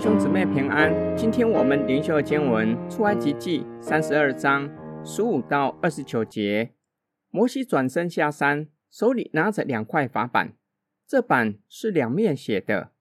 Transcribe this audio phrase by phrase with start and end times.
[0.00, 1.14] 弟兄姊妹平安。
[1.14, 4.66] 今天我们灵修的经文出埃及记三十二章
[5.04, 6.72] 十五到二十九节。
[7.28, 10.56] 摩西转身下山，手里拿着两块法板，
[11.06, 12.92] 这板是两面写的，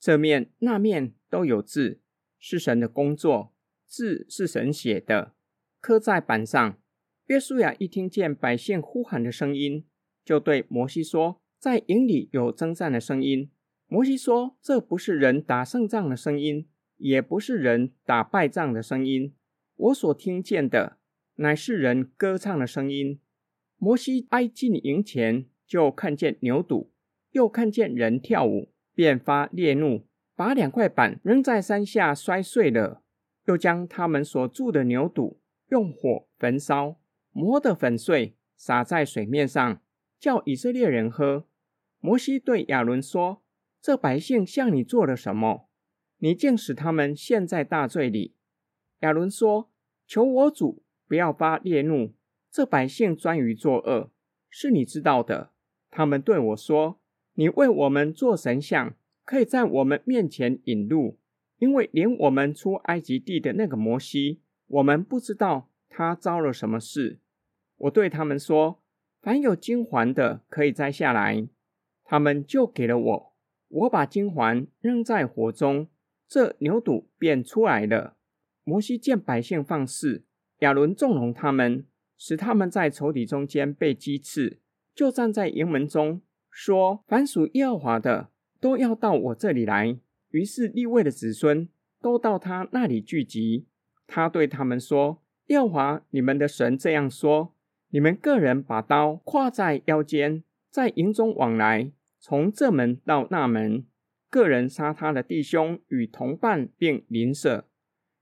[0.00, 2.00] 这面那面都有字，
[2.38, 3.52] 是神的工作，
[3.84, 5.34] 字是神写的，
[5.78, 6.78] 刻在板上。
[7.26, 9.84] 约书亚一听见百姓呼喊的声音，
[10.24, 13.50] 就对摩西说：“在营里有征战的声音。”
[13.88, 19.32] 摩西说：“这不是人打胜仗的声音，也不是人打败仗的声音。
[19.76, 20.98] 我所听见的，
[21.36, 23.20] 乃是人歌唱的声音。”
[23.78, 26.88] 摩西挨近营前，就看见牛犊，
[27.30, 33.02] 又看见人跳舞，便发烈怒，把两块板扔在山下摔碎了，
[33.44, 35.36] 又将他们所住的牛犊
[35.68, 36.98] 用火焚烧，
[37.30, 39.80] 磨得粉碎，洒在水面上，
[40.18, 41.46] 叫以色列人喝。
[42.00, 43.44] 摩西对亚伦说。
[43.80, 45.68] 这百姓向你做了什么？
[46.18, 48.34] 你竟使他们陷在大罪里。
[49.00, 49.70] 亚伦说
[50.08, 52.14] ：“求我主不要发烈怒。
[52.50, 54.10] 这百姓专于作恶，
[54.48, 55.50] 是你知道的。
[55.90, 56.98] 他们对我说
[57.34, 61.18] ：‘你为我们做神像，可以在我们面前引路，
[61.58, 67.20] 因为连我们出埃及地的那个摩西，我们不知道他遭了什么事。’
[67.76, 68.82] 我对他们说
[69.20, 71.46] ：‘凡有金环的，可以摘下来。’
[72.02, 73.32] 他们就给了我。”
[73.68, 75.88] 我把金环扔在火中，
[76.28, 78.16] 这牛肚便出来了。
[78.64, 80.24] 摩西见百姓放肆，
[80.58, 81.84] 亚伦纵容他们，
[82.16, 84.58] 使他们在仇敌中间被击刺，
[84.94, 89.98] 就站在营门中说：“凡属耶和华的，都要到我这里来。”
[90.30, 91.68] 于是立位的子孙
[92.00, 93.66] 都到他那里聚集。
[94.06, 97.54] 他对他们说：“耶和华你们的神这样说：
[97.90, 103.86] 你们个人把刀挎在腰间，在营中往来。”从这门到那门，
[104.28, 107.68] 个人杀他的弟兄与同伴，并邻舍。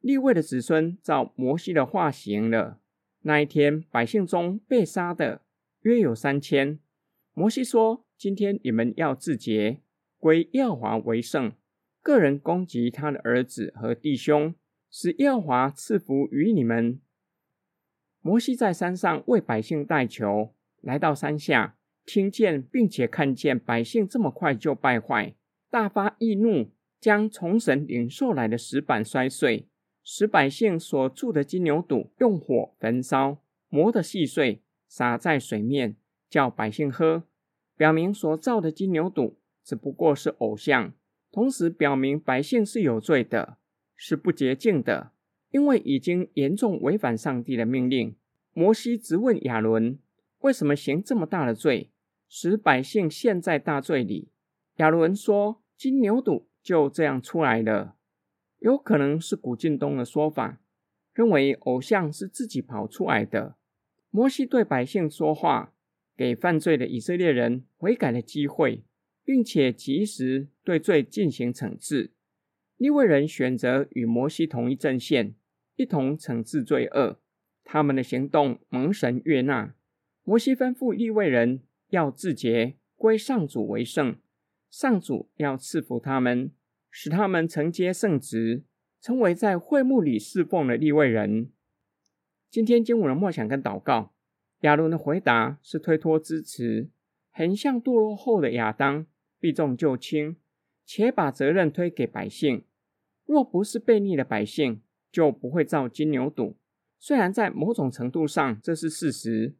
[0.00, 2.80] 立位的子孙照摩西的话行了。
[3.22, 5.42] 那一天，百姓中被杀的
[5.80, 6.78] 约有三千。
[7.32, 9.80] 摩西说：“今天你们要自洁，
[10.18, 11.52] 归耀华为圣。
[12.00, 14.54] 个人攻击他的儿子和弟兄，
[14.90, 17.00] 使耀华赐福于你们。”
[18.20, 21.75] 摩西在山上为百姓代求，来到山下。
[22.06, 25.34] 听见并且看见百姓这么快就败坏，
[25.68, 29.66] 大发易怒，将从神领受来的石板摔碎，
[30.04, 35.96] 使百姓所铸的金牛肚用火焚烧，磨得细碎，洒在水面，
[36.30, 37.24] 叫百姓喝，
[37.76, 40.92] 表明所造的金牛肚只不过是偶像，
[41.32, 43.58] 同时表明百姓是有罪的，
[43.96, 45.10] 是不洁净的，
[45.50, 48.14] 因为已经严重违反上帝的命令。
[48.52, 49.98] 摩西直问亚伦：
[50.38, 51.90] 为什么行这么大的罪？
[52.28, 54.30] 使百姓陷在大罪里。
[54.76, 57.96] 亚伦说：“金牛犊就这样出来了。”
[58.60, 60.60] 有可能是古晋东的说法，
[61.12, 63.56] 认为偶像是自己跑出来的。
[64.10, 65.74] 摩西对百姓说话，
[66.16, 68.82] 给犯罪的以色列人悔改的机会，
[69.22, 72.12] 并且及时对罪进行惩治。
[72.76, 75.34] 利未人选择与摩西同一阵线，
[75.76, 77.20] 一同惩治罪恶。
[77.62, 79.74] 他们的行动蒙神悦纳。
[80.24, 81.60] 摩西吩咐利未人。
[81.96, 84.16] 要自洁，归上主为圣。
[84.70, 86.52] 上主要赐福他们，
[86.90, 88.64] 使他们承接圣职，
[89.00, 91.50] 成为在会幕里侍奉的立位人。
[92.50, 94.12] 今天经文的默想跟祷告，
[94.60, 96.90] 亚伦的回答是推脱支持，
[97.30, 99.06] 很像堕落后的亚当，
[99.40, 100.36] 避重就轻，
[100.84, 102.64] 且把责任推给百姓。
[103.24, 106.56] 若不是悖逆的百姓，就不会造金牛犊。
[106.98, 109.54] 虽然在某种程度上这是事实。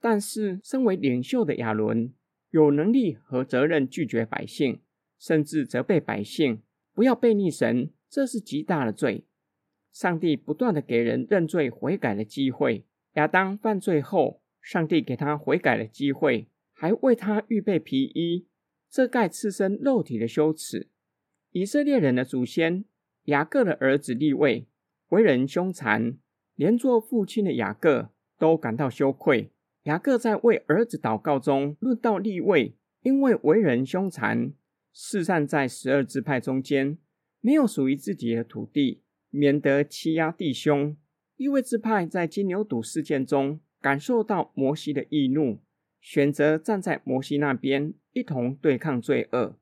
[0.00, 2.12] 但是，身为领袖的亚伦
[2.50, 4.80] 有能力和责任拒绝百姓，
[5.18, 6.62] 甚至责备百姓
[6.94, 9.24] 不要悖逆神，这是极大的罪。
[9.92, 12.84] 上帝不断地给人认罪悔改的机会。
[13.14, 18.46] 亚当犯罪后，上帝给他悔改的机会，还为他预备皮衣，
[18.88, 20.88] 遮盖赤身肉体的羞耻。
[21.50, 22.84] 以色列人的祖先
[23.24, 24.68] 雅各的儿子利未
[25.08, 26.18] 为人凶残，
[26.54, 29.50] 连做父亲的雅各都感到羞愧。
[29.88, 34.52] 雅各在为儿子祷告中论到利未，因为为人凶残，
[34.92, 36.98] 四散在十二支派中间，
[37.40, 40.94] 没有属于自己的土地，免得欺压弟兄。
[41.36, 45.62] 利未支派在金牛犊事件中感受到摩西的易怒，
[46.02, 49.56] 选择站在摩西那边，一同对抗罪恶，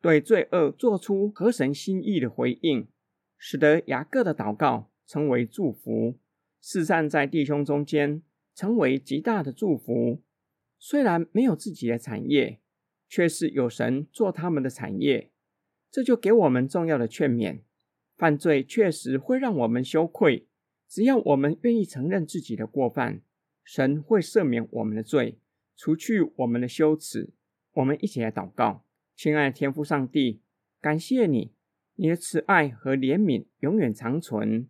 [0.00, 2.88] 对罪恶做出合神心意的回应，
[3.36, 6.18] 使得雅各的祷告成为祝福，
[6.62, 8.22] 四散在弟兄中间。
[8.56, 10.22] 成为极大的祝福。
[10.78, 12.58] 虽然没有自己的产业，
[13.06, 15.30] 却是有神做他们的产业。
[15.90, 17.60] 这就给我们重要的劝勉：
[18.16, 20.48] 犯罪确实会让我们羞愧，
[20.88, 23.20] 只要我们愿意承认自己的过犯，
[23.62, 25.38] 神会赦免我们的罪，
[25.76, 27.34] 除去我们的羞耻。
[27.74, 30.40] 我们一起来祷告，亲爱的天父上帝，
[30.80, 31.52] 感谢你，
[31.96, 34.68] 你的慈爱和怜悯永远长存。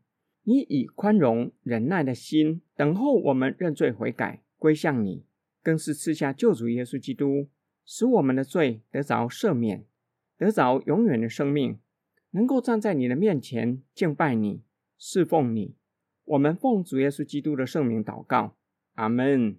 [0.49, 5.25] 你以宽容忍耐的心等候我们认罪悔改归向你，
[5.61, 7.49] 更是赐下救主耶稣基督，
[7.85, 9.85] 使我们的罪得着赦免，
[10.39, 11.81] 得着永远的生命。
[12.31, 14.63] 能够站在你的面前敬拜你、
[14.97, 15.75] 侍奉你，
[16.25, 18.55] 我们奉主耶稣基督的圣名祷告，
[18.95, 19.57] 阿门。